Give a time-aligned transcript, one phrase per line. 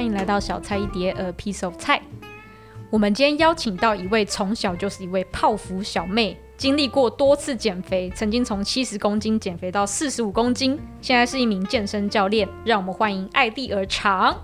[0.00, 2.00] 欢迎来到小菜一碟，A piece of 菜。
[2.88, 12.48] 我们今天邀请到一位从小就是一位泡芙小妹，经历过多次减肥，曾经从七十公斤减肥到四十五公斤，现在是一名健身教练。
[12.64, 14.34] 让我们欢迎艾丽尔长。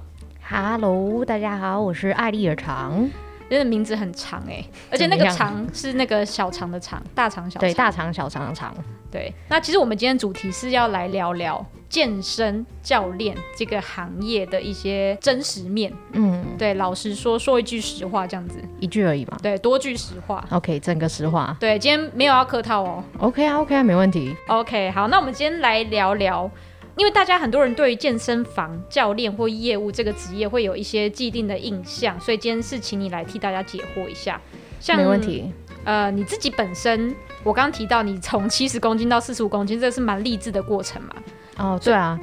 [0.46, 3.08] Hello，大家好，我是艾丽尔长。
[3.48, 7.68] 真的名字很长哎、欸，而且那个长是那个小肠的肠，大肠小肠。
[7.68, 8.74] 对，大肠小肠的肠。
[9.10, 15.92] 对，那其实我们今天主题是要来聊聊健身教练这个行业的一些真实面。
[16.12, 19.38] 嗯，对，老实说，说一句实话，这样子，一句而已嘛。
[19.42, 20.44] 对，多句实话。
[20.50, 21.56] OK，整个实话。
[21.60, 23.02] 对，今天没有要客套哦。
[23.18, 24.34] OK 啊，OK 啊，没问题。
[24.48, 26.50] OK，好，那我们今天来聊聊。
[26.96, 34.40] 因为大家很多人对于健身房教练或业务这个职业会有一些既定的印象，所以今天是请你来替大家解惑一下。
[34.80, 35.52] 像，没问题。
[35.84, 37.14] 呃，你自己本身，
[37.44, 41.14] 我刚刚提到你从七十公斤到四十五公斤，这是蛮励志的过程嘛？
[41.58, 42.18] 哦，对啊。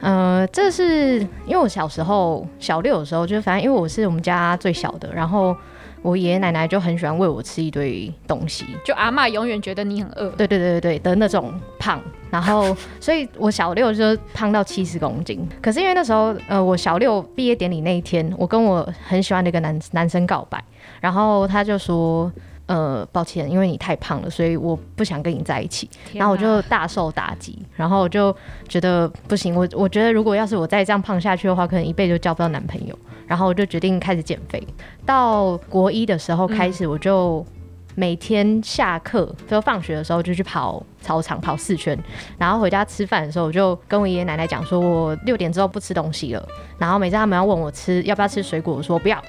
[0.00, 5.56] 呃，这是因为我小时候小六的时候，就是反正因为我是我们家最小的，然后。
[6.04, 11.98] 我爷爷奶奶就很喜欢喂我吃一堆东西，就阿嬷永远觉得你很饿，对对对对的那种胖，
[12.30, 15.48] 然后所以我小六就胖到七十公斤。
[15.62, 20.62] 可是因为那时候，呃，我小六毕业典礼那一天，我跟我很喜欢的一个男男生告白，
[21.00, 22.30] 然后他就说。
[22.66, 25.88] 呃，抱歉，因为你太胖了，所以我不想跟你在一起。
[26.12, 28.34] 哪然后我就大受打击，然后我就
[28.66, 29.54] 觉得不行。
[29.54, 32.98] 我我觉得如果要是我再这样胖下去的话，可能一辈子就交不到男朋友。
[33.26, 34.62] 然后我就决定开始减肥。
[35.06, 37.44] 到国一的时候开始，我就
[37.94, 41.98] 每天下课就放学的时候就去跑操场跑四圈，
[42.38, 46.46] 然后回家吃饭的时候，我就跟我爷爷奶奶讲说，我六点之后不吃东西了。
[46.78, 49.22] 然后每次他们要问我吃要不要吃水果，我说不要。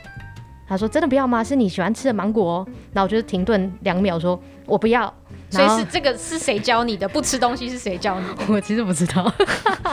[0.68, 1.44] 他说：“真的不要吗？
[1.44, 5.14] 是你喜欢吃的芒果哦。”然后我就停顿两秒，说：“我不要。”
[5.50, 7.08] 所以是这个是谁教你的？
[7.08, 8.44] 不吃东西是谁教你的？
[8.52, 9.32] 我其实不知道，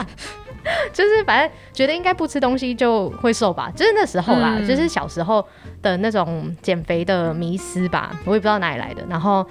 [0.91, 3.71] 就是反正觉得应该不吃东西就会瘦吧。
[3.75, 5.45] 就是那时候啦，嗯、就是小时候
[5.81, 9.05] 的那种减肥的迷思吧，我也不知道哪里来的。
[9.07, 9.45] 然后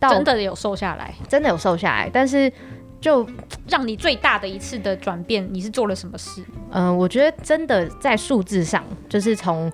[0.00, 2.50] 到真的有瘦下来，真的有瘦下来，但是
[2.98, 3.24] 就
[3.68, 6.42] 让你最大的一次的转变，你是做了什么事？
[6.70, 9.70] 嗯、呃，我觉得真的在数字上，就是从。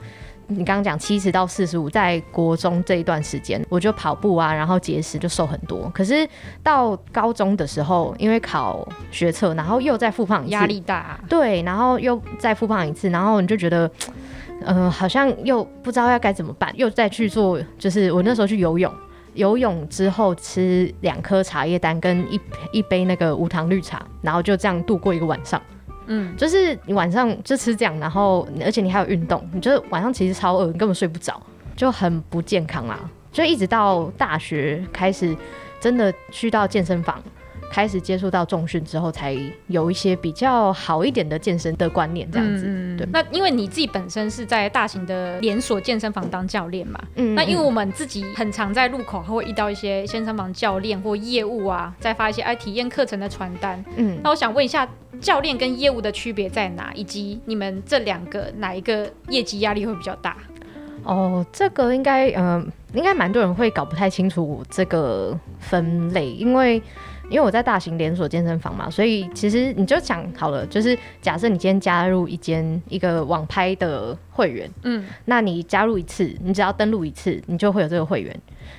[0.50, 5.90] 你刚刚讲七十到四十五，在国中这一段时间，我就跑步啊，然后节食就瘦很多。
[5.94, 6.26] 可是
[6.62, 11.20] 到高中的时候，因为考学测，然后又再复胖一次，压力大啊。
[11.28, 13.90] 对，然后又再复胖一次，然后你就觉得，
[14.64, 18.90] 呃，好像又不知道要该怎么办，又再去做，就是我那时候去游泳，
[19.34, 22.40] 游泳之后吃两颗茶叶蛋跟一
[22.72, 25.60] 一杯那个无糖绿茶，然后就这样度过一个晚上。
[26.08, 31.40] 嗯，就是你晚上就吃这样，然后而且你还有运动，你就晚上其实超饿，你根本睡不着，
[31.76, 32.98] 就很不健康啦。
[33.30, 35.36] 就一直到大学开始，
[35.78, 37.22] 真的去到健身房。
[37.70, 39.36] 开始接触到重训之后，才
[39.66, 42.64] 有一些比较好一点的健身的观念，这样子。
[42.66, 53.84] 嗯、对，那因为你自己本身是在大型的连锁健身房当教练嘛，嗯，那因为我们自己很常在路口会遇到一些健身房教练或业务啊，在发一些哎体验课程的传单。
[53.96, 54.88] 嗯，那我想问一下，
[55.20, 56.92] 教练跟业务的区别在哪？
[56.94, 60.36] 以及你们这两个哪一个业绩压力会比较大？
[61.04, 66.82] 哦，这个应该，嗯、呃，应该蛮多人会搞不太清楚这个分类，因为。
[67.30, 78.34] 因为我在大型连锁健身房嘛，所以其实你就想好了，就是假设你今天加入一间一个网拍的会员，嗯，那你加入一次，你只要登录一次，你就会有这个会员。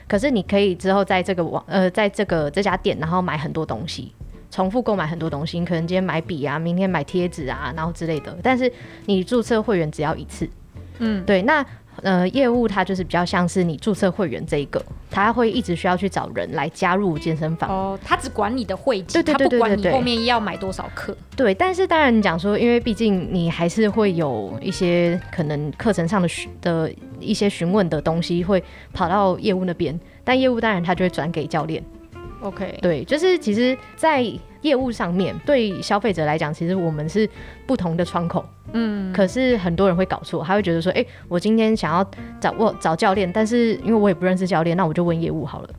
[0.07, 4.11] 可是你可以之后在这个网呃，在这个这家店，然后买很多东西，
[4.49, 5.59] 重复购买很多东西。
[5.59, 8.35] 你可能今天买笔啊，明天买贴纸啊，然后之类的。
[8.41, 8.71] 但是
[9.05, 10.49] 你注册会员只要一次，
[10.97, 11.65] 嗯，对，那。
[12.03, 17.69] 呃，业务它就是比较像是你注册会员这一个，他会一直需要去找人来加入健身房。
[17.69, 21.15] 哦，他只管你的会籍，对他不管你后面要买多少课。
[21.35, 31.83] 对，但是当然你讲说，因为毕竟你还是会有一些可能课程上的询的一些询问的东西会跑到业务那边，但业务当然他就会转给教练。
[32.41, 34.25] OK，对，就是其实，在
[34.61, 37.29] 业务上面对消费者来讲，其实我们是
[37.67, 38.45] 不同的窗口。
[38.73, 42.05] 嗯，可是很多人会搞错，他会觉得说，哎、欸，我今天想要
[42.39, 45.69] 找我找教练，但是因为我也不认识教练，那我就问业务好了。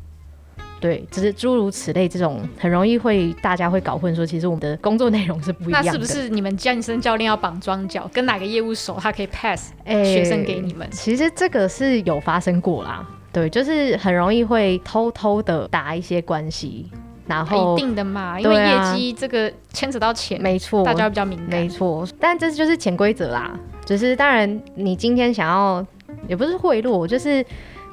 [0.81, 5.87] 对，只是诸如此类这种，很容易会大家会搞混，说其实我们的工作内容是不一样的。
[5.89, 10.87] 那是不是你们健身教练要绑桩脚，跟哪个业务熟，他可以 pass 学生给你们？
[10.87, 16.91] 欸、其实这个是有发生过啦，对，就是很容易会偷偷的打一些关系。
[17.27, 22.07] 然后一定的嘛，因为业绩这个牵扯到钱，没错，大家比较敏感，没错。
[22.19, 23.53] 但这就是潜规则啦，
[23.85, 25.85] 只是当然，你今天想要
[26.29, 27.45] 也不是贿赂，就是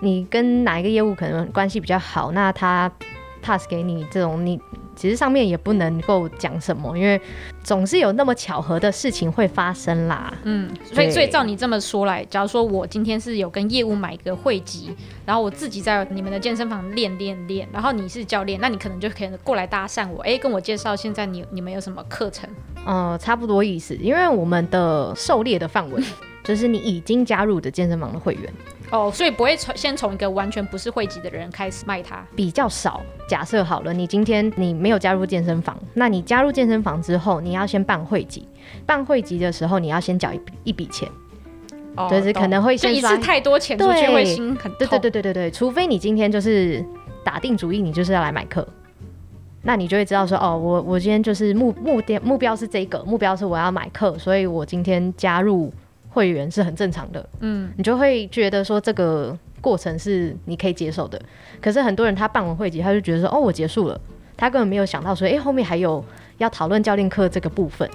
[0.01, 2.91] 你跟哪一个业务可能关系比较好，那他
[3.41, 4.59] pass 给你这种你
[4.97, 7.21] 其实上面也不能够讲什么，因为
[7.63, 10.33] 总是有那么巧合的事情会发生啦。
[10.43, 14.93] 嗯，所以所以照你这么说来，假如说我今天是有跟业务买个会籍，
[15.25, 22.49] 然后我自己在你们的健身房练练练，然后你是教练，那你可能就可以过来搭讪我，哎，跟我介绍现在你你们有什么课程？
[22.83, 26.03] 呃，差不多意思，因为我们的狩猎的范围
[26.43, 28.51] 就是你已经加入的健身房的会员。
[28.89, 33.01] 哦，所以不会从先从一个完全不是会籍的人开始卖它，比较少。
[33.27, 38.47] 假设好了，你今天你没有加入健身房，那你加入健身房之后，你要先办会籍。
[38.85, 41.09] 办会籍的时候，你要先缴一一笔钱，
[41.97, 44.79] 哦、就是可能会先一次太多钱出去会心很痛。
[44.79, 46.81] 对对对对对对，除非你今天就是
[47.25, 48.65] 打定主意，你就是要来买课，
[49.63, 55.69] 那你就会知道说，哦，我我今天就是目目的目标是这个，目标是我要买课，所以我今天加入。
[56.17, 61.21] 会员是很正常的，嗯，你就会觉得说这个过程是你可以接受的。
[61.61, 64.01] 可是很多人他办完会籍，他就觉得说哦，我结束了，
[64.35, 66.03] 他根本没有想到说，哎、欸，后面还有
[66.39, 67.87] 要讨论教练课这个部分，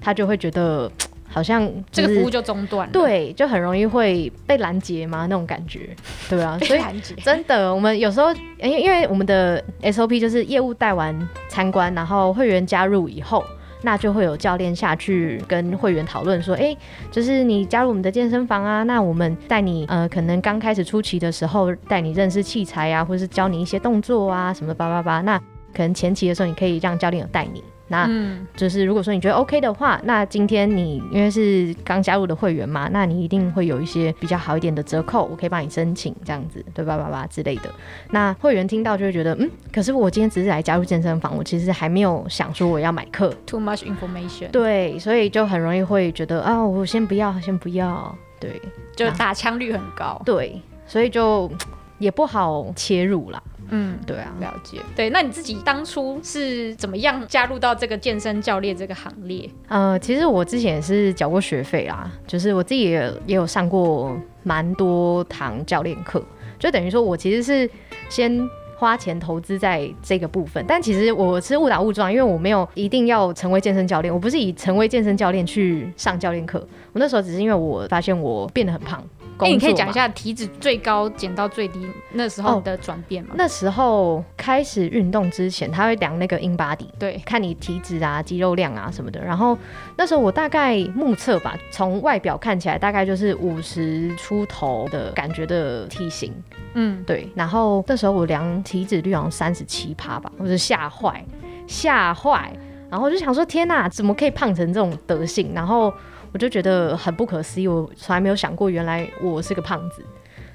[0.00, 0.90] 他就会觉得
[1.28, 5.94] 好像这个服务就中断了，对，就很容易会被拦截嘛那种感觉，
[6.30, 6.80] 对啊， 所以
[7.22, 11.14] 真的，我们有时候因为因为我们的 SOP 就是业务带完
[11.50, 13.44] 参观，然后会员加入以后。
[13.82, 16.76] 那就会有教练下去跟会员讨论说，哎、
[17.10, 25.38] 就是你加入我们的健身房啊，那我们带你，呃，可能刚开始初期的时候带你认识器材啊，或是教你一些动作啊，什么叭叭叭，那
[25.74, 27.62] 可能前期的时候你可以让教练有带你。
[27.90, 28.08] 那
[28.56, 36.96] 就是如果说你觉得 OK 的话，那今天你因为是刚加入的会员嘛，那你一定会有一些比较好一点的折扣，我可以帮你申请这样子，对吧？
[36.96, 37.70] 吧吧之类的。
[38.10, 43.34] 那会员听到就会觉得，嗯，可是我今天只是来加入健身房，我其实还没有想说我要买课。
[43.44, 44.50] Too much information。
[44.52, 48.16] 对，所以就很容易会觉得啊，我先不要，先不要。
[48.38, 48.60] 对，
[48.96, 50.22] 就打枪率很高。
[50.24, 51.50] 对，所以就
[51.98, 53.42] 也不好切入啦。
[53.70, 54.78] 嗯，对啊，了解。
[54.94, 59.48] 对，那你自己当初是怎么样加入到这个健身教练这个行列？
[59.68, 66.22] 呃，其实我之前也是缴过学费啦，就是我自己也也有上过蛮多堂教练课，
[66.58, 67.70] 就等于说我其实是
[68.08, 76.58] 先花钱投资在这个部分，但其实我是误打误撞，因为我没有一定要成为健身教练，我不是以成为健身教练去上教练课，
[76.92, 79.04] 我那时候只是因为我发现我变得很胖。
[79.46, 83.30] 哎，你可以讲一下体脂最高减到最低那时候的转变吗？
[83.32, 89.22] 哦，那时候开始运动之前，他会量那个 InBody，对，看你体脂啊、肌肉量啊什么的。
[89.22, 89.56] 然后
[89.96, 96.32] 那时候我大概目测吧，从外表看起来大概就是五十出头的感觉的体型，
[96.74, 97.28] 嗯，对。
[97.34, 101.24] 然后那时候我量体脂率好像三十七趴吧，我就吓坏，
[101.66, 102.52] 吓坏。
[102.90, 105.52] 然后我就想说，天哪，怎么可以胖成这种德性？
[105.54, 105.92] 然后。
[106.32, 110.04] 我就觉得很不可思议，我从来没有想过，原来我是个胖子，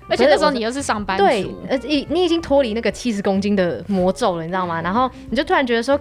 [0.09, 4.81] 而且那时候你又是上班族，对，呃，你你已经脱离那个七十公斤的魔咒了，你知道吗？
[4.81, 5.99] 然后你就突然觉得说，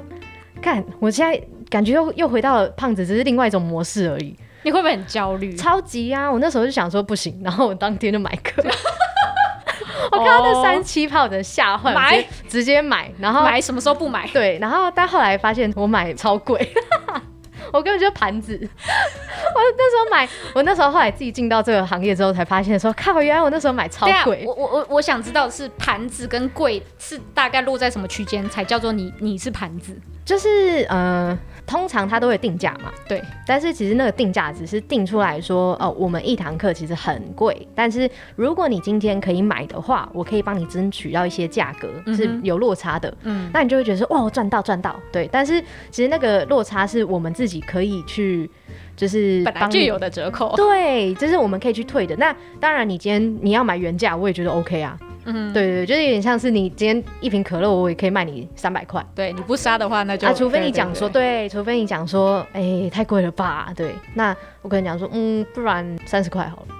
[0.63, 4.37] 看我现在感觉又又回到了胖子，只是另外一种模式而已。
[4.63, 5.55] 你会不会很焦虑？
[5.57, 6.31] 超级啊！
[6.31, 8.63] 我那时候就想说不行，然后我当天就买课，
[10.11, 14.27] 我看到那三七炮的吓坏，买直接买，然后买什么时候不买？
[14.29, 16.67] 对，然后但后来发现我买超贵。
[17.75, 24.45] 我根本就盘子， 我那时候买，我那时候后来自己进到这个行业之后才发现说，靠，原来我那时候买超贵。
[24.47, 30.01] 我我我我想知道是盘子跟贵是大概落在什么区间才叫做你你是盘子？
[30.25, 31.39] 就是呃。
[31.67, 33.23] 通常他都会定价嘛，对。
[33.47, 45.27] 但是其实那个定价只是定出来说，哦，我们一堂课其实很贵，但是如果你今天可以买的话，我可以帮你争取到一些价格是有落差的，嗯，那你就会觉得说，哇，赚到赚到，对。
[45.33, 45.59] 但是
[45.91, 48.51] 其实那个落差是我们自己可以去，
[48.97, 52.15] 就是本来就有的折扣，对，这是我们可以去退的。
[52.17, 54.99] 那当然，你今天你要买原价，我也觉得 OK 啊。
[55.27, 59.03] 嗯，对对对，就是有点像是你今天一瓶可乐，我也可以卖你三百块。
[59.15, 63.73] 对，你不杀的话，那就啊，除非你讲说，对，除非你讲说，哎、欸，太贵了吧？
[63.75, 66.75] 对，那我跟你讲说，嗯，不然三十块好了，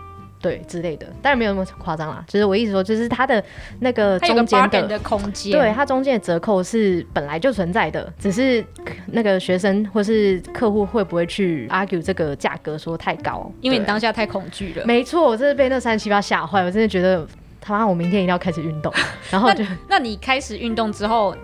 [0.45, 1.07] 对之类的。
[1.23, 3.43] 当然没有那么夸张啦，就是我意思说，就是它的
[3.81, 8.65] 那个中间的，的空间，对，它中间的折扣是本来就存在的，只是
[9.07, 13.51] 那个学生或是客户会不会去 argue 这个价格说太高？
[13.63, 14.85] 因为你当下太恐惧了。
[14.85, 17.27] 没错，我真的被那三七八吓坏，我真的觉得。
[17.67, 18.93] 他妈，我明天一定要开始运动。
[19.33, 21.35] 然后就那，那你开始运动之后，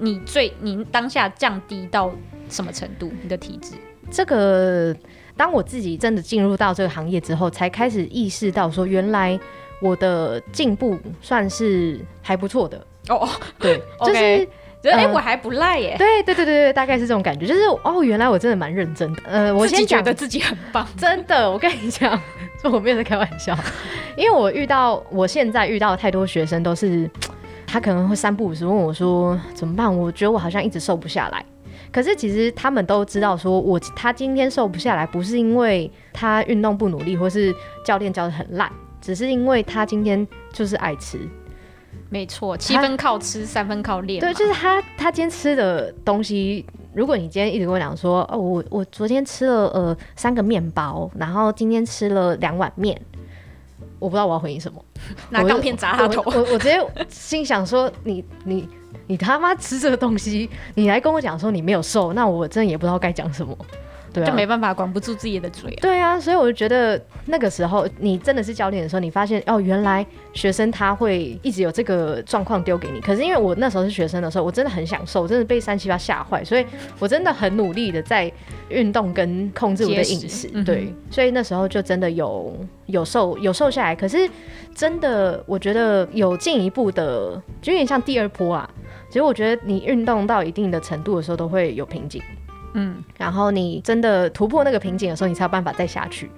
[0.00, 2.10] 你最你当下降低到
[2.48, 3.12] 什么程度？
[3.22, 3.76] 你的体脂？
[4.10, 4.92] 这个，
[5.36, 9.38] 当我自己真的进入到这个行业之后，才开始意识到说，原来
[9.80, 12.78] 我的进步算是还不错的。
[13.08, 14.20] 哦哦，对， 就是。
[14.20, 14.48] Okay.
[14.84, 15.96] 哎、欸，我还不赖耶！
[15.96, 19.22] 对对对对对，大概是这种感觉，就是哦，原来我真的蛮认真的。
[19.24, 21.50] 呃，我先觉得自己很棒， 真的。
[21.50, 22.20] 我跟你讲，
[22.64, 23.56] 我没有在开玩笑，
[24.14, 27.10] 因为我遇到我现在遇到太多学生都是
[27.66, 29.88] 他可能会三不五时问我说怎么办？
[29.98, 31.42] 我觉得我好像一直瘦不下来。
[31.94, 38.68] 可是其实他们都知道，说我他今天瘦不下来，不是因为他运动不努力，或是教练教的很烂，
[39.00, 41.20] 只是因为他今天就是爱吃。
[42.10, 44.18] 没错，七分靠吃，三分靠练。
[44.18, 53.00] 对，就是他他今天吃的东西，如果你今天一直跟我讲说，哦，我我昨天吃了呃三个面包，然后今天吃了两碗面，
[54.00, 54.84] 我不知道我要回应什么，
[55.30, 56.20] 拿钢片砸他头。
[56.26, 58.68] 我我，我，我直接心想说，你你。
[59.06, 63.56] 你他妈吃这个东西，你来跟我讲说你没有瘦，那我真的也不知道该讲什么。
[64.12, 65.78] 对啊，就没办法管不住自己的嘴啊。
[65.82, 73.00] 对啊，所以我就觉得那个时候你真的是教练的时候，你发现哦，原来学生他会一直有这个状况丢给你。
[73.00, 76.64] 可是因为我那时候是学生的时候，我真的很享受，真的被三七八吓坏，所以
[77.00, 78.32] 我真的很努力的在
[78.68, 80.46] 运动跟控制我的饮食。
[80.62, 82.56] 对，嗯、所以那时候就真的有
[82.86, 83.96] 有瘦有瘦下来。
[83.96, 84.30] 可是
[84.76, 88.70] 真的，我觉得有进一步的，就有点像第二波啊。
[89.14, 92.20] 其实我觉得你运动到一定的程度的时候，都会有瓶颈。
[92.72, 96.28] 嗯，然后你真的突破那个瓶颈的时候，你才有办法再下去。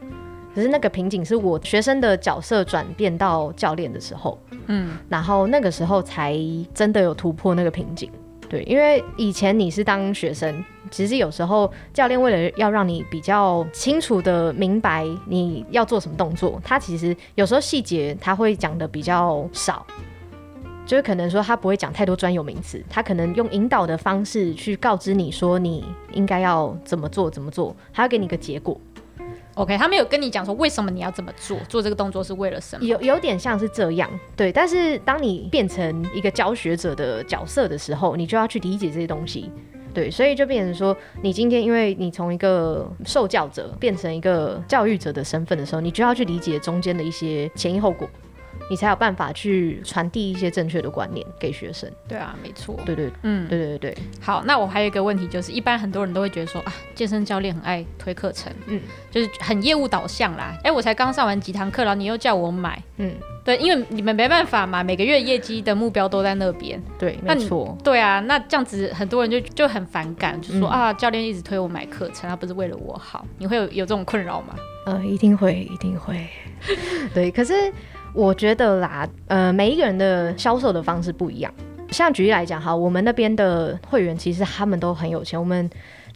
[0.54, 6.38] 可是那个瓶颈是我学生的角色转变到教练的时候，嗯，然后那个时候才
[6.75, 8.11] 真的有突破那个瓶颈。
[8.47, 19.87] 对，因为以前你是当学生，其实有时候教练为了要让你比较清楚的明白你要做什么动作，他其实有时候细节他会讲的比较少。
[20.87, 28.81] 就是可能说他不会讲太多专有名词，他可能用引导的方式去告知你说你应该要怎么做怎么做，他要给你个结果。
[29.55, 32.85] OK，他没有跟你讲说为什么你要这么做，做这个动作是为了什么？
[32.85, 34.52] 有有点像是这样，对。
[34.52, 39.50] 但是当你变成一个教学者的角色的时候，你就要去理解这些东西，
[39.95, 40.11] 对。
[40.11, 48.07] 所以就变成说，你今天因为你从一个受教者变成一个教育者的身份的时候，你就要去理解中间的一些前因后果。
[48.68, 51.90] 你才有办法去传递一些正确的观念给学生。
[52.08, 52.78] 对啊，没错。
[52.85, 53.96] 对对，嗯，对对对。
[54.20, 58.80] 好，那我还有一个问题，就是一般很多人都会觉得说啊，健身教练很爱推课程，嗯，
[59.11, 60.56] 就是很业务导向啦。
[60.64, 66.82] 哎，我才刚上完几堂课，然后你又叫我买，嗯，对，因为你们没办法嘛，每个月业绩的目标都在那边。
[66.99, 67.76] 对，没错。
[67.85, 73.25] 对啊，那这样子很多人就就很反感，就说啊，教练一直推我买课程，他不是为了我好。
[73.38, 74.56] 你会有有这种困扰吗？
[74.87, 76.26] 呃，一定会，一定会。
[77.14, 77.73] 对，可是。
[78.16, 81.52] 我觉得啦，呃，每一个人的销售的方式不一样。
[81.90, 85.38] 像举例来讲，哈，我们那边的会员其实他们都很有钱。
[85.38, 85.68] 我们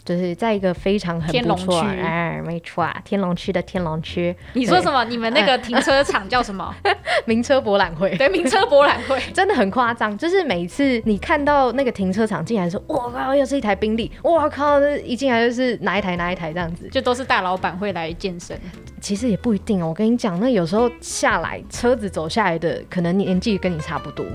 [0.03, 4.35] 就是在一个非常很不错，天龙区，哎，没错啊，天龙区的天龙区。
[4.53, 5.03] 你说什么？
[5.05, 6.73] 你们那个停车场叫什么？
[7.25, 8.15] 名车博览会。
[8.17, 10.17] 对，名车博览会 真的很夸张。
[10.17, 18.59] 就是每一次你看到那个停车场进来的时候，哇靠，又是一台宾利，哇靠，一进来就是哪一台哪一台这样子，就都是大老板会来健身。
[18.99, 24.25] 其实也不一定哦，我跟你讲，那有时候下来车子走下来的，可能年纪跟你差不多，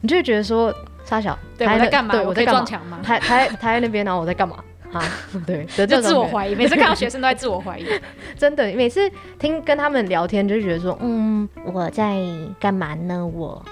[0.00, 0.74] 你就会觉得说，
[1.04, 2.20] 沙小，对，我在干嘛？
[2.22, 3.00] 我在撞墙吗？
[3.02, 4.56] 他他他在那边，然后我在干嘛？
[4.98, 5.08] 哈，
[5.46, 7.86] 对，就自我怀疑，每次看到学生都在自我怀疑，
[8.36, 12.20] 真的，每次听跟他们聊天，就觉得说，嗯，我在
[12.58, 13.26] 干嘛呢？
[13.26, 13.64] 我，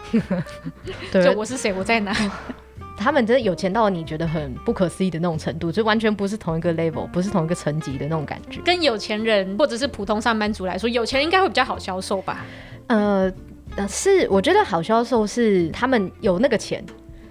[1.12, 1.72] 对，就我是谁？
[1.72, 2.14] 我在哪？
[2.96, 8.60] 他们真的有钱到你觉得很不可思议的那种程度，就完全不是同一个 level，不是同一个层级的那种感觉。
[8.64, 12.46] 跟有钱人或者是普通上班族来说，有钱人应该会比较好销售吧？
[12.86, 13.30] 呃，
[13.88, 16.84] 是，我觉得好销售是他们有那个钱，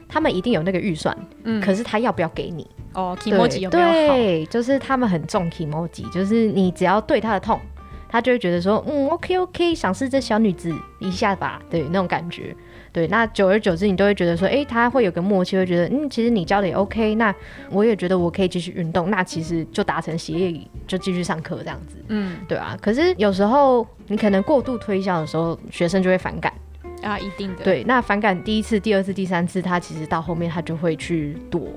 [0.10, 2.68] 他们一定有那个预算，嗯，可是他要不要给你？
[2.94, 4.16] 哦，kimoji 有没有好？
[4.16, 7.60] 对，就是他们很重 kimoji，就是你只要对他的痛，
[8.08, 12.56] 他就会觉得说，嗯，OK OK，赏识这小女子一下吧，对，那种感觉。
[12.92, 17.34] 对，那久而久之，你都会觉得说，哎，他会有个默契，会觉得，嗯，其实你教的也 OK，那
[17.72, 22.78] 我也觉得我可以继续运动，那其实就达成协议，就继续上课这样子，嗯，对啊。
[22.80, 26.54] 可是有时候你可能过度推销的时候，学生就会反感
[27.02, 27.64] 啊，一定的。
[27.64, 31.68] 对，那反感第一次、第二次、第三次，他其实到后面他就会去躲，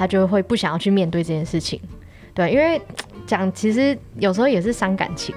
[0.00, 1.78] 他就会不想要去面对这件事情，
[2.32, 2.80] 对，因为
[3.26, 5.34] 讲其实有时候也是伤感情。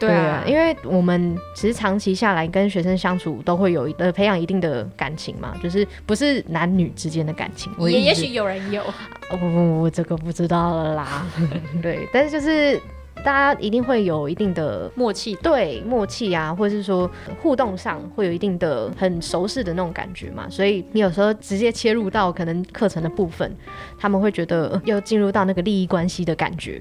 [0.00, 8.82] 对啊，因为我们其实长期下来跟学生相处，都会有呃培养一定的感情嘛，就是不是男女之间的感情，也也许有人有，
[9.30, 11.24] 我我我这个不知道了啦。
[11.80, 12.78] 对，但是就是
[13.24, 17.10] 大家一定会有一定的默契，对默契啊，或者是说
[17.42, 23.50] 互动上会有一定的很熟识的那种感觉嘛，所以你有时候直接切入到可能课程的部分，
[23.98, 26.80] 他们会觉得又进入到那个利益关系的感觉。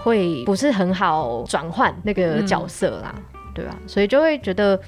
[0.00, 3.76] 会不是很好转换那个角色啦，嗯、对吧？
[3.84, 4.80] 所以就会觉得，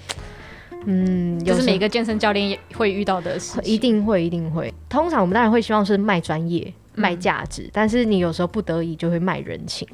[0.85, 4.73] 嗯，就是每个健身教练也会遇到的事，一定会，一定会。
[4.88, 9.88] 通常我们当然会希望是卖专业、卖价值，嗯、但是你有时候不得已就会卖人情。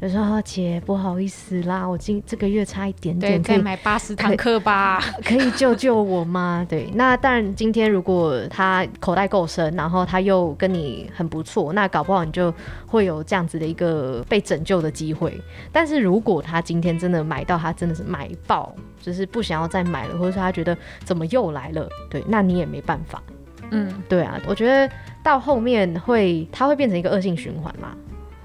[0.00, 4.98] 就说、哦、姐不好意思啦，我今这个月差一点点，可以买八十堂课吧？
[5.22, 6.64] 可以救救我吗？
[6.66, 12.52] 对，那当然，今天如果他口袋够深，然后他又跟你很不错，那搞不好你就
[12.86, 15.38] 会有这样子的一个被拯救的机会。
[15.70, 23.22] 但是如果他今天真的买到，他真的是买爆，就是不想要再买了，或者说他觉得怎么又来了，对，那你也没办法。
[23.70, 24.90] 嗯，对啊，我觉得
[25.22, 27.94] 到后面会，它会变成一个恶性循环嘛。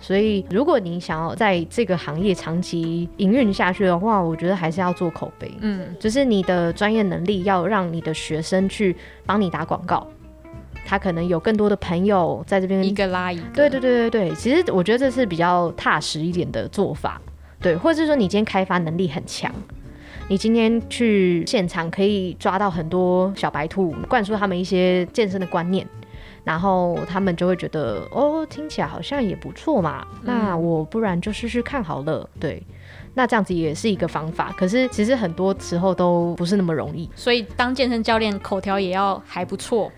[0.06, 5.52] 所以，如果你想要在这个行业长期营运下去的话，我觉得还是要做口碑。
[5.62, 8.96] 嗯，就是你的专业能力要让你的学生去
[9.26, 10.06] 帮你打广告，
[10.86, 13.44] 他可能有更多的朋友在这边一个拉一个。
[13.56, 17.20] 对对对对对，其实我觉得这是比较踏实一点的做法。
[17.60, 19.52] 对，或者是说你今天开发能力很强，
[20.28, 25.88] 你今天去现场可以抓到很多小白兔，灌输他们一些健身的观念。
[26.46, 30.06] 然后他们就会觉得，哦，听起来好像也不错嘛。
[30.12, 32.30] 嗯、那我不然就试试看好了。
[32.40, 32.62] 对，
[33.16, 34.54] 那这样子也是一个方法。
[34.56, 37.10] 可是其实很多时候都不是那么容易。
[37.16, 39.92] 所以当健身教练，口条也要还不错。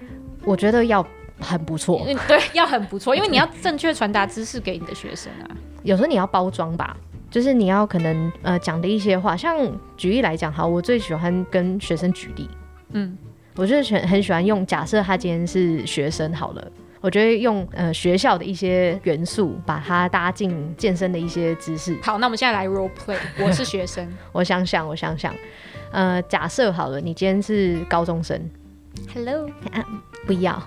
[0.45, 1.05] 我觉得要
[1.37, 2.01] 很不错。
[2.27, 5.51] 对，要很不错，因为你要正确传达知识给你的学生啊。
[5.83, 6.95] 有时候你要包装吧，
[7.29, 9.57] 就是你要可能呃讲的一些话，像
[9.97, 12.49] 举例来讲，哈，我最喜欢跟学生举例。
[12.93, 13.17] 嗯。
[13.57, 16.71] 我就是很很喜欢用，假设他今天是学生好了，
[17.01, 21.97] 我觉得用呃学校的一些元素，把它搭进健身的一些知识。
[22.03, 25.33] 好，那我们现在来 role play， 我是学生，我想想，我想想，
[25.91, 28.39] 呃，假设好了，你今天是高中生
[29.11, 29.83] ，Hello，啊，
[30.27, 30.61] 不要，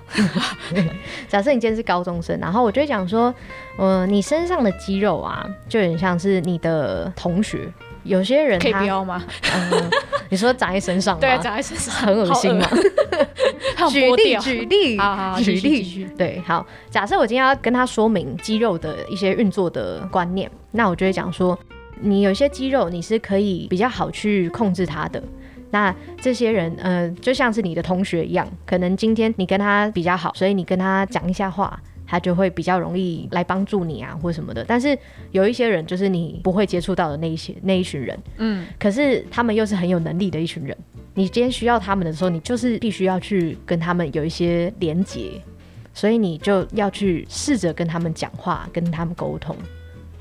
[1.28, 3.32] 假设你今天是高中生，然后我就会讲说，
[3.78, 7.68] 呃，你身上的肌肉啊，就很像是你的同学。
[8.04, 9.22] 有些人他可以不要吗？
[9.54, 9.90] 嗯，
[10.28, 11.20] 你说长在身上吗？
[11.20, 12.68] 对，长在身上很恶心吗？
[13.90, 14.98] 举例举例，
[15.42, 16.06] 举例。
[16.16, 16.66] 对，好。
[16.90, 21.58] 假设我今天要跟他说明肌肉的一些运作的观念，那我就会讲说，
[22.00, 25.22] 你有些肌肉你是可以比较好去控制它的。
[25.70, 31.80] 那这些人，呃，就像是你的同学一样，可能今天你跟他比较好，所以你跟他讲一下话。
[32.10, 34.64] 他就会比较容易来帮助你啊，或什么的。
[34.66, 34.98] 但是
[35.30, 40.76] 有一些人，就是你不会接触到的那一些那一群人，嗯，可是他们又是很有能力的一群人。
[41.14, 45.40] 你今天需要他们的时候，你就是必须要去跟他们有一些连接，
[45.94, 49.54] 所以你就要去试着跟他们讲话，跟他们沟通。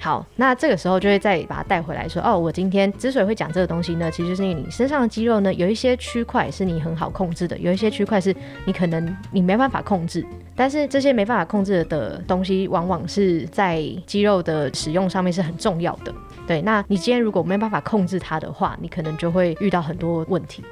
[0.01, 8.33] 好，那这个时候就会再把它带回来说，哦，我今天之所以会讲这个东西呢，其实是因为你身上的肌肉呢，有一些区块是你很好控制的，有一些区块是
[8.65, 16.13] 你可能你没办法控制，但是这些没办法控制的东西，往往是在肌肉的使用上面是很重要的。
[16.47, 20.63] 对，那你今天如果没办法控制它的话，你可能就会遇到很多问题，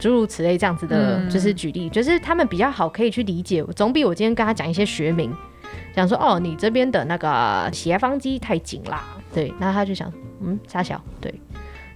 [0.00, 5.30] 诸如此类这样子的，就是举例，就是他们比较好可以去理解，总比我今天跟他讲一些学名。
[5.94, 11.32] 讲说哦，你这边的那个斜方肌太紧啦，对，那他就想，嗯，傻小，对，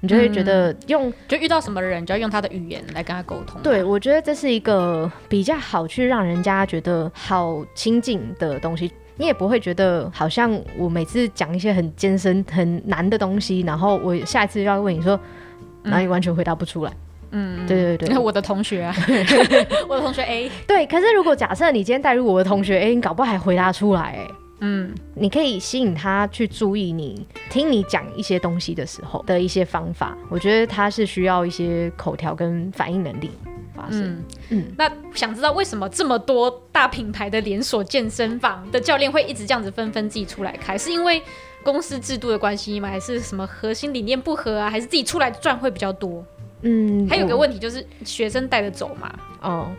[0.01, 3.61] 你就会觉得用，就遇到什么人就要用他的语言来跟他沟通。
[3.63, 15.19] 对，我觉得这是一个比较好去让人家觉得好亲近的东西，你也不会觉得好像我每次讲一些很艰深、很难的东西，然后我下一次要问你说，
[15.83, 16.91] 哪里完全回答不出来。
[16.91, 16.97] 嗯，
[17.31, 18.95] 对对对，那 我的同学啊，
[19.89, 24.29] 我的同学 A，对，可是如果假设你今天带入我的同学 A，你搞不好还回答出来，哎，
[24.61, 33.31] 嗯，你可以吸引他去注意你，听你讲一些东西的时候的一些方法，我觉得他是需要一些口条跟反应能力
[33.75, 34.03] 发生。
[34.03, 40.79] 嗯，嗯，那想知道为什么这么多大品牌的连锁健身房的教练会一直这样子纷纷自己出来开？
[40.79, 41.21] 是因为
[41.63, 42.89] 公司制度的关系吗？
[42.89, 44.71] 还是什么核心理念不合啊？
[44.71, 46.25] 还是自己出来赚会比较多？
[46.63, 49.15] 嗯，还有个问题就是学生带着走嘛。
[49.43, 49.71] 哦，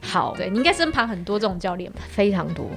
[0.00, 2.00] 好，对，你应该身旁很多这种教练吧？
[2.08, 2.68] 非常多，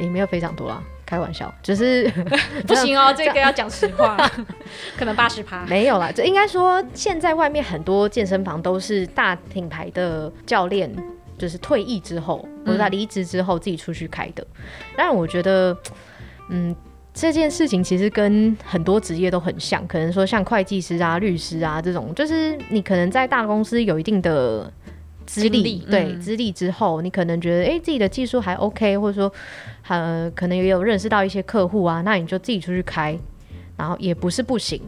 [0.00, 2.08] 也没有非常多啦，开玩笑，就是
[2.66, 4.16] 不行哦， 这个要讲实话，
[4.96, 6.10] 可能八十趴没有啦。
[6.14, 10.90] 这应该说，现在外面很多健身房都是大品牌的教练，
[11.36, 14.46] 就是退役之后或者他离职之后自己出去开的。
[14.96, 15.76] 但我觉得，
[16.48, 16.74] 嗯。
[17.14, 24.68] 这件事情其实跟很多职业都很像，可能说像会计师啊、律师啊这种，就是你可能在大公司有一定的
[25.24, 29.32] 资历，对、嗯、资历之后，你可能觉得哎自己的技术还 OK，或者说
[29.86, 33.16] 呃可能也有认识到一些客户啊，那你就自己出去开，
[33.76, 34.82] 然后也不是不行。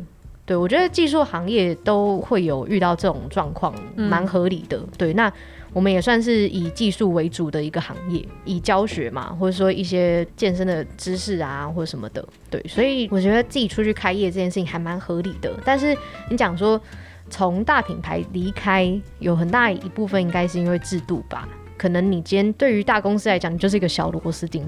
[0.45, 4.77] 对，我觉得技术行业都会有遇到这种状况，蛮合理的。
[4.79, 5.33] 嗯、对，那。
[5.77, 15.53] 我们也算是以技术为主的一个行业，以教学嘛，或者说一些健身的知识啊，或者什么的，对，所以我觉得自己出去开业这件事情还蛮合理的。
[15.67, 15.95] 但是
[16.31, 16.81] 你讲说
[17.29, 21.47] 从大品牌离开，有很大一部分应该是因为制度吧？
[21.77, 24.65] 可能你今天对于大公司来讲，你就是一个小螺丝钉，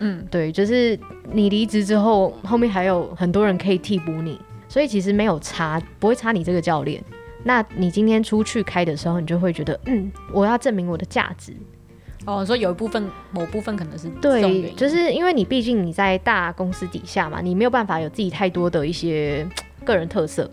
[0.00, 0.98] 嗯，对，就是
[1.30, 4.36] 你离职之后，后面还有很多人可以替补你，
[4.68, 7.00] 所以其实没有差，不会差你这个教练。
[7.42, 11.54] 那你今天出去开的时候，你就会觉得，嗯，我要证明我的价值。
[12.26, 19.48] 哦，说有一部分，某部分可能是对，就是因为你毕竟你在大公司底下嘛，你没有办法有自己太多的一些
[19.84, 20.50] 个人特色。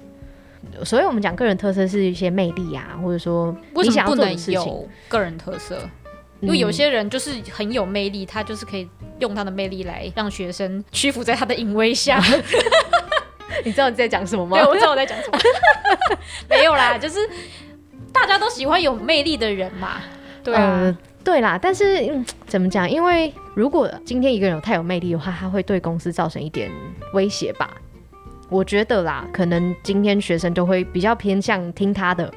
[0.84, 5.78] 所以我们讲个人特色是一些魅力啊，或者说你想要做的事情，有个人特色？
[6.39, 8.88] 因为有些人就是很有魅力，他就是可以
[9.19, 12.21] 用他的魅力来让学生屈服在他的淫威下。
[13.67, 14.58] 你知道你在讲什么吗？
[14.58, 15.38] 对，我知道我在讲什么。
[16.49, 17.19] 没有啦，就是
[18.13, 19.97] 大家都喜欢有魅力的人嘛。
[20.41, 21.60] 对啊，呃、对啦。
[21.62, 22.89] 但是、嗯、怎么讲？
[22.89, 26.71] 因为如果今天一个人有太有魅力的话，他会对公司造成一点
[27.13, 27.69] 威胁吧？
[28.49, 32.34] 我觉得啦，可能今天学生都会比较偏向听他的。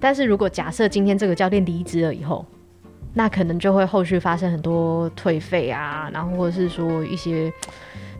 [0.00, 2.46] 但是如果假设今天这个教练离职了以后，
[3.12, 7.52] 那可能就会后续发生很多退费啊，然后或者是说一些。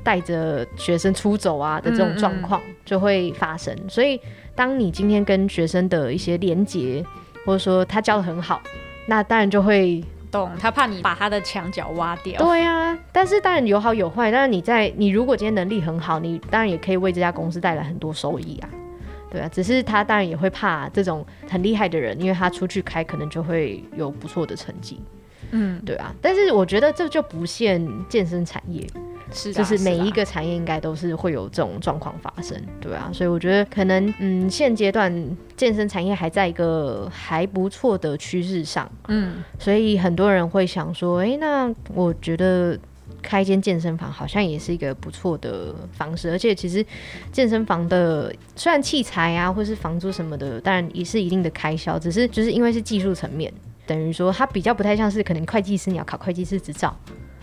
[0.04, 4.20] 带着学生出走啊的这种状况就会发生，嗯嗯，所以
[4.54, 7.02] 当你今天跟学生的一些连结，
[7.44, 8.62] 或者说他教的很好，
[9.06, 12.38] 那当然就会懂他怕你把他的墙角挖掉。
[12.38, 14.30] 对啊，但是当然有好有坏。
[14.30, 18.68] 但是你在你如果今天能力很好，你当然也可以为这家公司带来很多收益啊。
[19.30, 25.00] 对啊，只是他当然也会怕这种很厉害的人，因为他出去开可能就会有不错的成绩。
[25.50, 26.14] 嗯，对啊。
[26.22, 28.86] 但是我觉得这就不限健身产业。
[29.32, 35.12] 是，就是每一个产业应该都是会有这种状况发生，对啊，所以我觉得可能，嗯，现阶段
[35.56, 42.78] 健身产业还在一个还不错的趋势上，嗯，所以很多人会想说，哎、欸，那我觉得
[43.22, 46.84] 开一间健身房好像也是一个不错的方式，而且其实
[47.32, 53.52] 健身房的虽然器材啊或是房租什么的，当然也是一定的开销，只是就是因为是技术层面，
[53.86, 56.94] 等于说它比较不太像是可能会计师你要考会计师执照。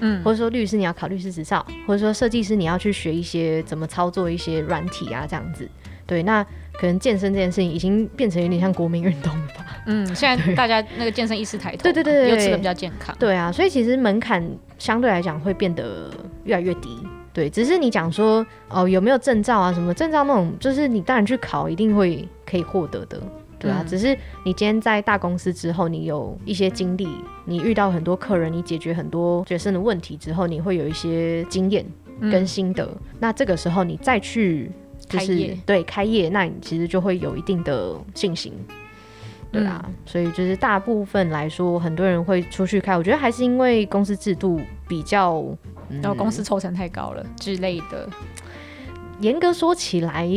[0.02, 5.68] 嗯，或者说律师你要考律师执照，或者说设计师你要去学一些怎么操作一些软体啊，这样子。
[6.06, 9.66] 对，那可能健身这件事情已经变成有点像国民运动了吧？
[9.86, 13.16] 嗯， 现在大家那个健身意识抬头，对对对对，又吃的比较健康。
[13.18, 14.44] 对啊，所以其实门槛
[14.78, 16.10] 相对来讲会变得
[16.44, 16.90] 越来越低。
[17.32, 23.22] 对，只是你讲说哦有没有证照啊什么证照那种，就是你当然去考一定会可以获得的。
[23.62, 27.08] 对啊，只是你今天在大公司之后，你有一些经历，
[27.45, 31.86] 你遇到很多客人，你解决很多学生的问题之后，你会有一些经验
[32.19, 32.84] 跟心得。
[32.86, 34.71] 嗯、那这个时候你再去
[35.08, 38.52] 就是开业，对，开业，那你其实就会有一定的信心。
[39.52, 45.36] 对啊，嗯、所以就是大部分来说，很多人会出去开，我觉得还是因为公司制度比较，
[46.02, 48.10] 然后、嗯、公司抽成太高了之类的。
[49.19, 50.28] 严格说起来，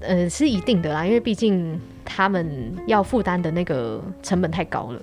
[0.00, 1.80] 呃，是一定的啦，因为毕竟。
[2.08, 5.00] 他们要负担的那个成本太高了，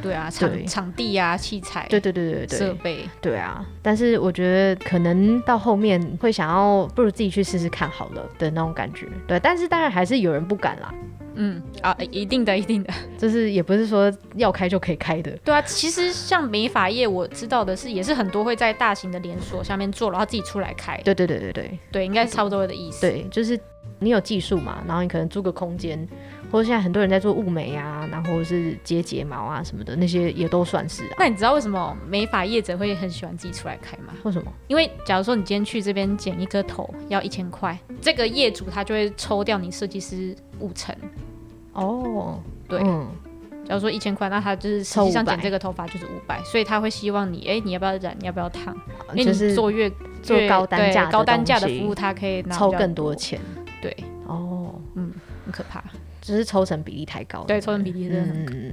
[0.00, 3.64] 对啊，场场地啊，器材，对对对对对，设备，对啊。
[3.82, 9.38] 但是我觉得可能到后面会想要，不如自己去试试看好了的那种感觉，对。
[9.38, 10.94] 但是当然还是有人不敢啦，
[11.34, 15.60] 嗯啊，一定的，一定的，就是也不是说要开就可以开的，对啊。
[15.62, 23.58] 其实像美发业，我知道的是，也是很多会在大型的连锁下面做，然后自己出来开，对对对对对，对，应该是差不多的意思，对，就是
[23.98, 26.06] 你有技术嘛，然后你可能租个空间。
[26.50, 31.16] 或者现在很多人在做雾眉啊，然后是接睫毛啊什么的，那些也都算是啊。
[31.18, 34.12] 那你知道为什么美发业者会很喜欢自己出来开吗？
[34.22, 34.52] 为什么？
[34.68, 40.94] 因为假如说你今天去这边剪一颗头要一千块，这个业主他就会抽掉你设计师五成。
[41.72, 42.80] 哦，对。
[42.82, 43.08] 嗯。
[43.68, 48.16] 假如说一千块，那他就是实际上剪这个头发就是五百，所以他会希望你，哎、欸，你要不要染？
[48.20, 48.72] 你要不要烫？
[49.12, 49.90] 因为你做越
[50.22, 53.40] 做高单价高单价的服务，他可以拿抽更多钱。
[53.82, 53.92] 对。
[54.28, 55.12] 哦，嗯，
[55.44, 55.82] 很可怕。
[56.26, 58.72] 只是抽成比例太高，对，抽成比例真的很，嗯，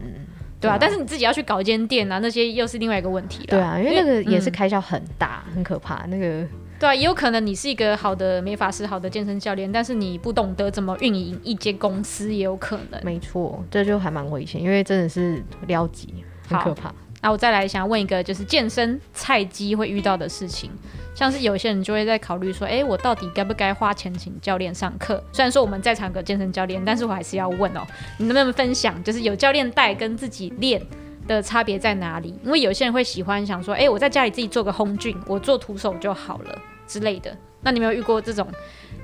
[0.60, 3.46] 对啊，但是你自己要去搞一间店啊，那些又是另外一个问题了。
[3.50, 6.04] 对啊，因为那个也是开销很大，很可怕。
[6.08, 6.44] 那个，
[6.80, 13.00] 对啊，也有可能你是一个好的美发师、好的健身教练，但是你不懂得怎么运营一间公司，也有可能。
[13.06, 16.12] 没错，这就还蛮危险，因为真的是撩级，
[16.48, 16.92] 很可怕。
[17.24, 20.70] 那我再来想问一个，就是健身菜鸡会遇到的事情，
[21.16, 25.24] 像是有些人就会在考虑说，哎、我到底该不该花钱请教练上课？
[25.32, 27.82] 虽然说我们在场有个健身教练，但是我还是要问哦、
[28.18, 30.86] 你能不能分享，就是有教练带跟自己练
[31.26, 32.38] 的差别在哪里？
[32.44, 37.34] 因为有些人会喜欢想说，哎、我在家里自己做个 home gym，我做徒手就好了之类的。
[37.62, 38.46] 那你有没有遇过这种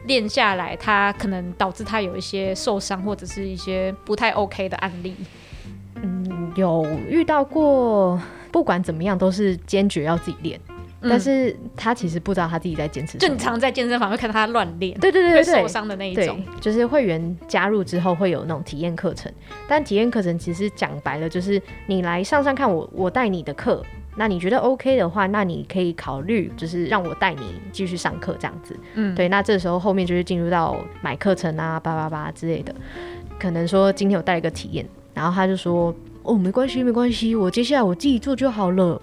[0.05, 5.15] 练下来，他可能导致他有一些受伤或者是一些不太 OK 的案例？
[6.01, 10.59] 嗯，有遇到过，不管怎么样都是坚决要自己练，
[11.01, 13.17] 嗯、但是他其实不知道他自己在坚持。
[13.17, 16.41] 正常在健身房会看到他乱练，对对对受伤的那一种。
[16.59, 19.31] 就是会员加入之后会有那种体验课程，
[19.67, 23.83] 但体验课程其实讲白了就是你来上上看我，我带你的课，
[24.15, 28.77] 那你觉得 OK 的话，那你可以考虑就是让我带你继续上课这样子。
[28.95, 32.73] 嗯，对，那这时候后面就是进入到买课程啊，叭叭叭之类的。
[33.39, 35.93] 可能说今天我带一个体验，然后他就说
[36.23, 39.01] 哦，没关系没关系，我接下来我自己做就好了。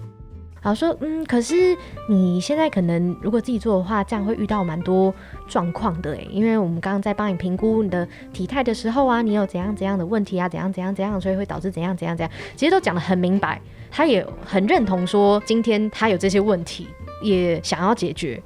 [0.59, 1.77] 然后说嗯，可是
[2.09, 5.13] 你现在可能如果自己做的话，这样会遇到蛮多
[5.47, 13.61] 状况的诶，因为我们刚刚在帮你评估你的体态的时候啊，你有怎样怎样的问题啊，怎样怎样怎样，所以会导致怎样怎样怎样，其实都讲得很明白。
[13.89, 16.87] 他也很认同说今天他有这些问题，
[17.21, 18.41] 也想要解决，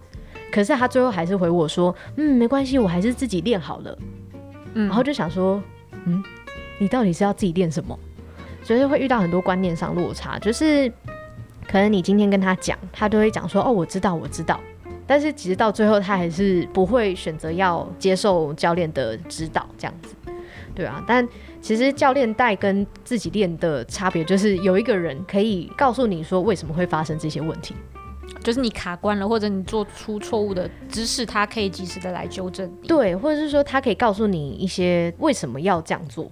[0.51, 3.97] 可是他最后还是回我说嗯，没关系，我还是自己练好了。
[4.73, 5.61] 嗯，然后就想说。
[6.05, 6.23] 嗯，
[6.81, 7.97] 你到底是要自己练什么？
[8.63, 10.89] 所以会遇到很多观念上落差，就是
[11.67, 14.59] 可能你今天跟他讲，他都会讲说：“哦，我知道，我知道。”
[15.05, 20.15] 但是其实到最后，他还是不会选择要接受教练的指导，这样子，
[20.73, 21.03] 对啊。
[21.05, 21.27] 但
[21.61, 27.75] 其实教练带跟自己练的差别，就是有一个人可以告诉你说为什么会发生这些问题。
[28.43, 32.87] 就是你卡关了，或者你做出错误的姿势，他可以及时的来纠正你。
[32.87, 36.31] 对，或者是说他可以告诉你一些为什么要这样做，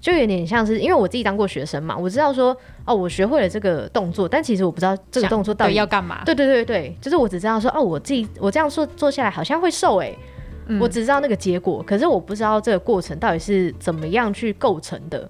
[0.00, 6.24] 就有点像是因为我自己当过学生嘛，我知道说哦，我学会了这个动作，但其实我不知道这个动作到底要干嘛。
[6.24, 10.18] 对对对对，就是我只知道说哦，我自己我这样做做下来好像会瘦诶、欸，
[10.68, 15.28] 嗯、我只知道那个结果，可是我不知道这个过程到底是怎么样去构成的。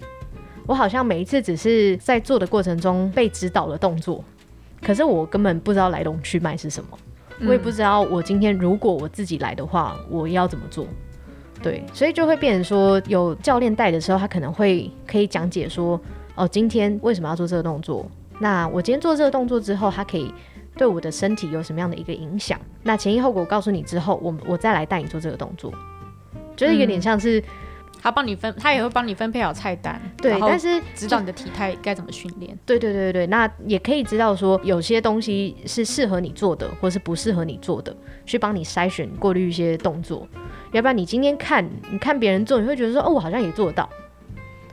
[0.67, 4.25] 我好像每一次只是在做的过程中被指导的动作。
[4.81, 6.99] 可是我根本不知道来龙去脉是什么，
[7.45, 10.87] 我也不知道我今天如果我自己来的话，我要怎么做？
[11.63, 16.01] 对，所以就会变成说，有教练带的时候，他可能会可以讲解说，
[16.35, 18.09] 哦，今天为什么要做这个动作？
[18.39, 20.33] 那我今天做这个动作之后，它可以
[20.77, 22.59] 对我的身体有什么样的一个影响？
[22.83, 25.73] 那前因后果告诉你之后，我我再来带你做这个动作，
[26.57, 27.43] 就是有点像是。
[28.03, 32.59] 他帮你分，他也会帮你分配好菜单，对，但是知道你的体态该怎么训练。
[32.65, 37.95] 对对对对，那也可以知道说有些东西是适合你做的，或是不适合你做的，
[38.25, 40.27] 去帮你筛选过滤一些动作。
[40.73, 43.89] 要不然你今天看，你看别人做，你会觉得说，哦，我好像也做得到。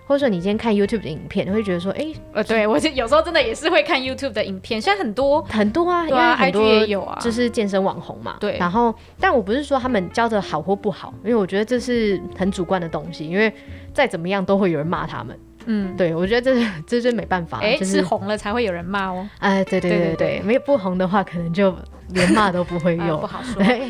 [0.05, 8.37] 或者说你今天看 YouTube 的影片，你会觉得说，哎、欸，呃，对我就有时候真的也是会看 YouTube 的影片，现在很多很多啊，对啊，因为很多 IG 也有啊，就是健身网红嘛。
[8.39, 13.53] 对，然后，但我不是说他们教的好或不好，因为我觉得这是很主观的东西，因为
[13.93, 15.37] 再怎么样都会有人骂他们。
[15.65, 19.27] 嗯，对，我觉得这这就没办法，哎、欸，就是是红了才会有人骂哦。
[19.39, 21.75] 哎，对对对对对，没有不红的话，可能就
[22.11, 23.59] 连骂都不会 有，呃、不好说。
[23.61, 23.89] 对，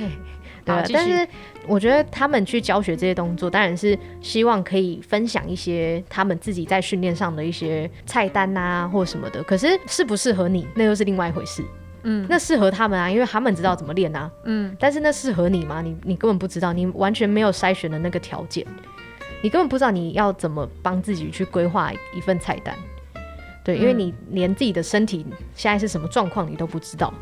[0.65, 1.27] 好但是
[1.67, 9.43] 我觉得他们去教学这些动作，当然是希望可以分享一些他们自己在训练上的一些菜单啊，或什么的。
[9.43, 11.63] 可是适不适合你，那又是另外一回事。
[12.03, 14.31] 嗯，那适合他们啊，因为他们知道怎么练啊。
[14.45, 15.81] 嗯，但是那适合你吗？
[15.81, 18.65] 你你根本不知道，你完全没有筛选的那个条件，
[19.41, 22.73] 你根本不知道你要怎么帮自己去规划一份菜单。
[23.63, 27.13] 对，因为你连自己的身体现在是什么状况你都不知道。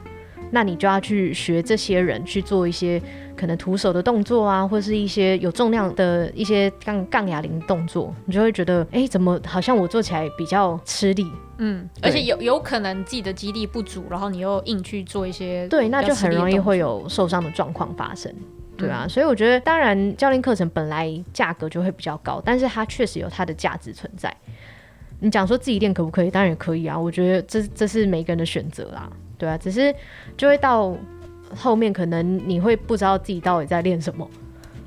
[0.51, 3.01] 那你就要去学这些人去做一些
[3.35, 11.25] 可能徒手的动作啊，或是一些有重量的一些杠杠哑铃动作，你就会觉得，哎、欸，怎么好像我做起来比较吃力？
[11.57, 18.33] 嗯，而且有有可能自己的肌力不足，然后你又硬去做一些，对，那就很容易会有受伤的状况发生，
[18.77, 19.05] 对啊。
[19.05, 24.33] 嗯、所以我觉得，当然教练课程本来价格就会比较高，但是它确实有它的价值存在。
[25.21, 26.29] 你讲说自己练可不可以？
[26.29, 29.09] 当然也可以啊，我觉得这这是每个人的选择啦。
[29.37, 29.93] 对啊，只是
[30.37, 30.95] 就会到
[31.55, 34.29] 后面，可能你会不知道自己到底在练什么。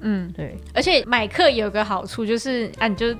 [0.01, 0.57] 嗯，对。
[0.75, 3.15] 而且买课有个好处就是，啊，你就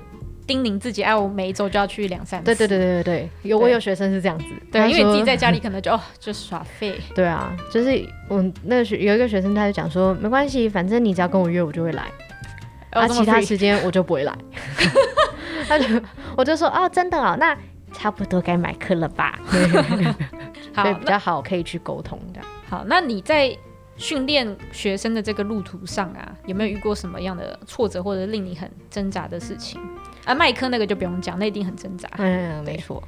[0.47, 2.45] 叮咛自己，哎、啊，我每一周就要去两三次。
[2.45, 4.45] 对对对对对，有我有学生是这样子。
[4.71, 6.99] 对，因为你自己在家里可能就哦就耍废。
[7.13, 12.03] 对啊，就是我那个学有一个学生，他就讲说，没关系，反正你只要跟我约，我就会来。
[12.91, 14.35] 啊，其他时间我就不会来。
[15.67, 15.85] 他就
[16.35, 17.55] 我就说，哦，真的哦，那
[17.91, 19.37] 差不多该买课了吧。
[20.83, 22.39] 对，比较好，可以去沟通的。
[22.67, 23.55] 好，那你在
[23.97, 29.81] 训练学生的这个路途上啊，有没有遇过什么样的挫折或者令你很挣扎的事情？
[30.23, 32.09] 啊，麦克那个就不用讲，那一定很挣扎。
[32.17, 33.03] 嗯，没错。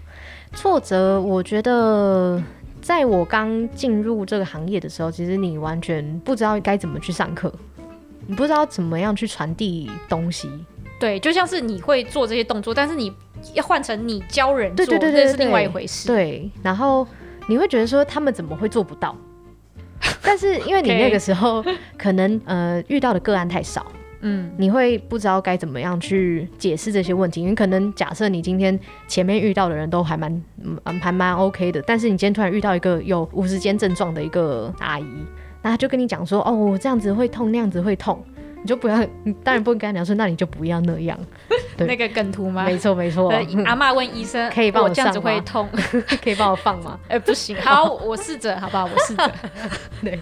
[0.53, 2.41] 挫折，我觉得
[2.81, 7.53] 在我刚进入这个行业的时候，其实你完全不知道该怎么去上课，
[8.27, 10.49] 你不知道怎么样去传递东西。
[10.99, 13.13] 对，就像是你会做这些动作，但是你
[13.53, 16.07] 要换成你教人做，对对对对，这是另外一回事。
[16.07, 17.07] 对，然后。
[17.51, 19.13] 你会觉得说他们怎么会做不到？
[20.23, 21.61] 但是因为你那个时候
[21.97, 23.85] 可能呃遇到的个案太少，
[24.21, 27.43] 嗯，你会不知道该怎么样去解释这些问题。
[27.43, 35.05] 你可能假设你今天前面遇到的人都还蛮嗯还蛮 OK 的，但是你今天突然遇到一个有五十肩症状的一个阿姨，
[35.61, 38.23] 那他就跟你讲说哦，这样子会痛，那样子会痛，
[38.61, 41.17] 你就不要，你当然不能跟他讲说，那你就不要那样。
[41.75, 42.63] 对，那个梗图吗？
[42.63, 43.29] 没错没错。
[43.65, 45.67] 阿嬷问医生，可以帮我这样子会痛，
[46.23, 46.99] 可以帮我放吗？
[47.07, 47.55] 哎，不行。
[47.61, 48.85] 好，我试着，好不好？
[48.85, 49.31] 我试着。
[50.01, 50.19] 对，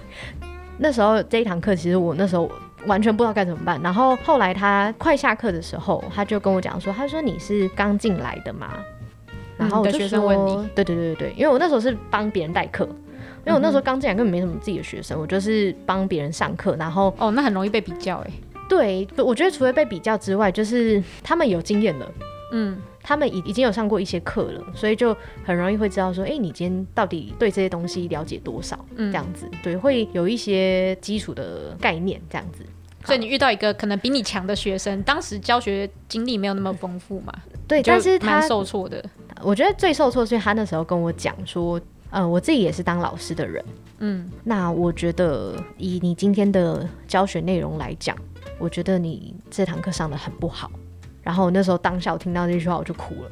[0.78, 2.50] 那时候这一堂课，其实我那时候
[2.86, 3.80] 完全不知道该怎么办。
[3.84, 8.70] 然后后来他快下课的时候，他就跟我讲说，他说你是刚进来的吗？
[9.58, 12.88] 然后我就说，对对对对对，因为我那时候是帮别人代课。
[13.46, 18.32] 因为我那时候刚进来，根本没什么自己的学生，我就是帮别人上课，然后哦，那很容易被比较哎。
[18.68, 22.12] 对，我觉得除了被比较之外，就是他们有经验了，
[22.52, 28.78] 嗯，他们已已经有上过一些课了，所以就很容易会知道说，哎，你今天到底对这些东西了解多少？
[28.96, 32.64] 嗯，这样子，对，会有一些基础的概念，这样子。
[33.06, 37.34] 所以你遇到一个可能比你强的学生，当时教学经历没有那么丰富嘛？
[37.68, 39.04] 对，但是他受挫的。
[39.42, 41.82] 我觉得最受挫是他那时候跟我讲说。
[42.12, 43.64] 呃，我自己也是当老师的人，
[44.00, 48.18] 嗯，那我觉得以你今天的教学内容来讲，
[48.58, 50.72] 我觉得你这堂课上的很不好。
[51.22, 53.32] 然后那时候当下我听到这句话我就哭了，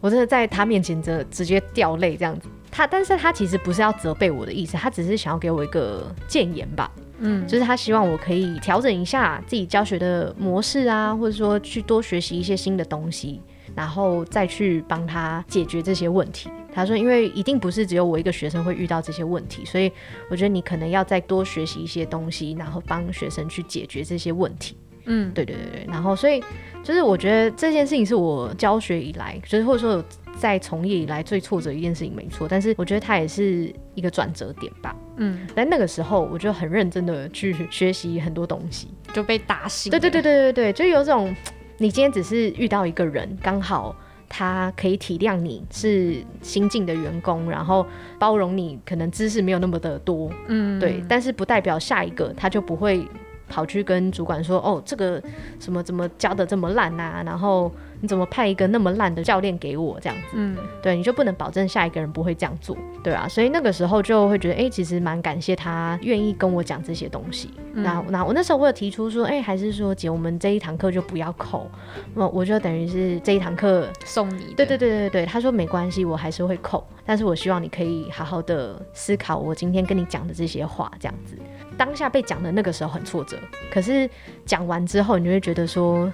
[0.00, 2.46] 我真的在他面前真的直接掉泪这样子。
[2.70, 6.90] 他，但是他其实不是要责备我的意思，他只是想要给我一个谏言吧，
[7.20, 13.40] 嗯，就是他希望我可以调整一下自己教学的模式啊，或者说去多学习一些新的东西。
[13.74, 16.50] 然后再去帮他解决这些问题。
[16.72, 19.90] 他说，因为一定不是只有我一个学生会遇到这些问题，所以
[20.28, 24.76] 我觉得你可能要再多学习一些东西，然后帮学生去解决这些问题。
[25.04, 25.86] 嗯，对对对对。
[25.86, 26.42] 然后，所以
[26.82, 30.04] 就是我觉得这件事情是我教学以来，就是或者说
[30.36, 32.48] 在从业以来最挫折一件事情，没错。
[32.48, 34.96] 但是我觉得它也是一个转折点吧。
[35.18, 39.92] 嗯，在那个时候，我就很认真的去学习很多东西，就被打醒。
[39.92, 41.32] 对对对对对对，就有这种。
[41.78, 43.94] 你今天只是遇到一个人，刚好
[44.28, 47.86] 他可以体谅你是新进的员工，然后
[48.18, 53.06] 包容你可能知识没有那么的多，嗯，对，但是不代表下一个他就不会
[53.48, 55.22] 跑去跟主管说，哦，这个
[55.60, 57.70] 什么怎么教的这么烂啊，然后。
[58.04, 60.32] 你怎么派一个那么烂的教练给我这样子？
[60.34, 63.26] 嗯，对，你就不能保证下一个人不会这样做，对啊。
[63.26, 67.48] 所以那个时候就会觉得，哎、欸，其实蛮感谢他愿意跟我讲这些东西。
[67.72, 71.66] 嗯、那那我那时候我有提出说，哎、欸，还是说姐，我们这一堂课就不要扣，
[72.14, 74.52] 那我就等于是这一堂课送你。
[74.54, 81.38] 对对对对对，他说没关系，我还是会扣，但是我希望你可以好好的思考我今天跟你讲的这些话，这样子。
[81.78, 83.38] 当下被讲的那个时候很挫折，
[83.70, 84.08] 可是
[84.44, 86.12] 讲完之后，你就会觉得说。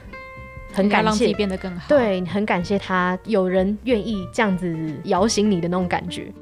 [0.73, 1.89] 很感谢，让自己变得更好。
[1.89, 6.33] 对，很感谢他有人愿意这样子摇醒你的那种感觉。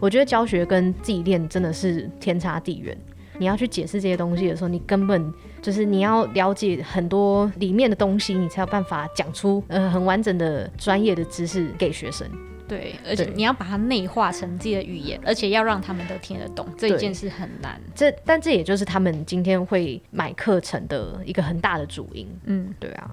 [0.00, 2.96] 我觉得教学跟自己练真的是天差地远。
[3.40, 12.28] 你要去解释这些东西的时候，你根本就是你要了解很多里面的东西，你才有办法讲出呃很完整的专业的知识给学生。
[12.66, 17.80] 对，而且你要把它内化成自己的语言，而且要让他们都听得懂，这一件事很难。
[17.94, 22.26] 这但这也就是他们今天会买课程的一个很大的主因。
[22.44, 23.10] 嗯，对啊。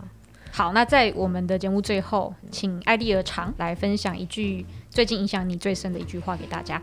[0.55, 6.81] 好，那在我们的节目最后，请艾丽儿长来分享一句最近影响你最深的一句话给大家。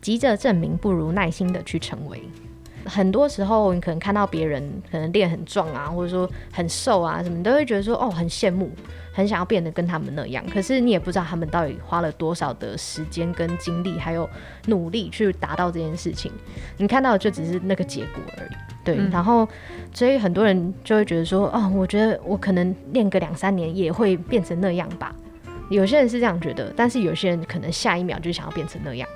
[0.00, 2.22] 急着证明不如耐心的去成为。
[2.86, 8.70] 很多时候，你可能看到别人可能练很壮啊，或者说很瘦啊，什么，你都会觉得说哦，很羡慕。
[9.12, 14.26] 很想要变得跟他们那样，可是你也不知道他们到底花了多少的时间跟精力，还有
[14.68, 16.32] 努力去达到这件事情。
[16.78, 18.50] 你看到的就只是那个结果而已，
[18.84, 18.96] 对。
[18.98, 19.48] 嗯、然后，
[19.92, 25.14] 所以很多人就会觉得说，哦，我觉得我可能练个两三年也会变成那样吧。
[25.70, 29.08] 有些人是这样觉得，但是有些人可能下一秒就想要变成那样。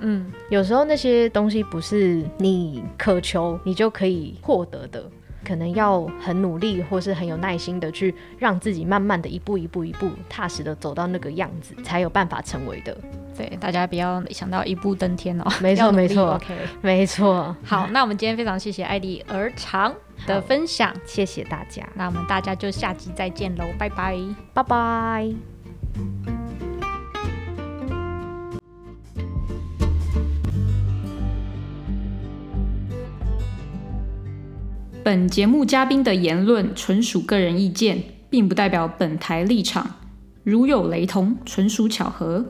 [0.00, 5.04] 嗯，有时候那些东西不是你渴求你就可以获得的。
[5.44, 12.98] 可能要很努力，或是很有耐心的去让自己慢慢的一步一步一步踏实的走到那个样子，才有办法成为的。
[13.36, 15.44] 对，大家不要想到一步登天哦。
[15.60, 17.54] 没错没错，OK，没错。
[17.62, 19.94] 好，那我们今天非常谢谢艾丽儿长
[20.26, 21.86] 的分享，谢谢大家。
[21.94, 24.18] 那我们大家就下集再见喽，拜拜，
[24.54, 25.30] 拜拜。
[35.04, 39.86] 本节目嘉宾的言论纯属个人意见，并不代表本台立场。
[40.42, 42.44] 如有雷同，纯属巧合。